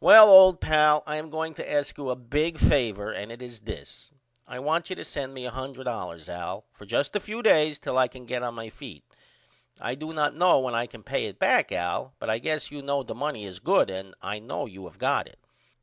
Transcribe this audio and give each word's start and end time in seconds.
Well 0.00 0.30
old 0.30 0.62
pal 0.62 1.02
I 1.06 1.16
am 1.18 1.28
going 1.28 1.52
to 1.52 1.70
ask 1.70 1.98
you 1.98 2.08
a 2.08 2.16
big 2.16 2.56
favor 2.58 3.12
and 3.12 3.30
it 3.30 3.42
is 3.42 3.60
this 3.60 4.10
I 4.46 4.58
want 4.60 4.88
you 4.88 4.96
to 4.96 5.04
send 5.04 5.34
me 5.34 5.44
$100 5.44 6.26
Al 6.26 6.64
for 6.72 6.86
just 6.86 7.14
a 7.14 7.20
few 7.20 7.42
days 7.42 7.78
till 7.78 7.98
I 7.98 8.08
can 8.08 8.24
get 8.24 8.42
on 8.42 8.54
my 8.54 8.70
feet. 8.70 9.04
I 9.78 9.94
do 9.94 10.14
not 10.14 10.34
know 10.34 10.58
when 10.58 10.74
I 10.74 10.86
can 10.86 11.02
pay 11.02 11.26
it 11.26 11.38
back 11.38 11.70
Al 11.70 12.14
but 12.18 12.30
I 12.30 12.38
guess 12.38 12.70
you 12.70 12.80
know 12.80 13.02
the 13.02 13.14
money 13.14 13.44
is 13.44 13.58
good 13.60 13.90
and 13.90 14.14
I 14.22 14.38
know 14.38 14.64
you 14.64 14.86
have 14.86 14.96
got 14.96 15.26
it. 15.28 15.38